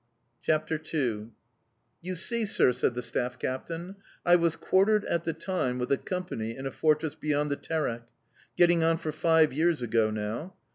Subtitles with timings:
[0.41, 1.27] CHAPTER II
[2.01, 5.97] "YOU see, sir," said the staff captain, "I was quartered, at the time, with a
[5.99, 8.01] company in a fortress beyond the Terek
[8.57, 10.55] getting on for five years ago now.